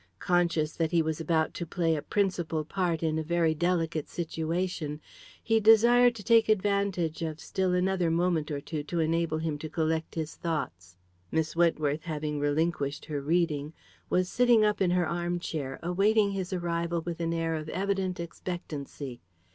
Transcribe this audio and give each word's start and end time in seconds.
Conscious 0.17 0.75
that 0.77 0.89
he 0.89 1.03
was 1.03 1.21
about 1.21 1.53
to 1.53 1.63
play 1.63 1.95
a 1.95 2.01
principal 2.01 2.65
part 2.65 3.03
in 3.03 3.19
a 3.19 3.23
very 3.23 3.53
delicate 3.53 4.09
situation, 4.09 4.99
he 5.43 5.59
desired 5.59 6.15
to 6.15 6.23
take 6.23 6.49
advantage 6.49 7.21
of 7.21 7.39
still 7.39 7.75
another 7.75 8.09
moment 8.09 8.49
or 8.49 8.59
two 8.59 8.81
to 8.81 8.99
enable 8.99 9.37
him 9.37 9.59
to 9.59 9.69
collect 9.69 10.15
his 10.15 10.33
thoughts. 10.33 10.97
Miss 11.31 11.55
Wentworth, 11.55 12.01
having 12.01 12.39
relinquished 12.39 13.05
her 13.05 13.21
reading, 13.21 13.73
was 14.09 14.27
sitting 14.27 14.65
up 14.65 14.81
in 14.81 14.89
her 14.89 15.07
armchair, 15.07 15.79
awaiting 15.83 16.31
his 16.31 16.51
arrival 16.51 17.01
with 17.05 17.19
an 17.19 17.31
air 17.31 17.53
of 17.53 17.69
evident 17.69 18.19
expectancy. 18.19 19.21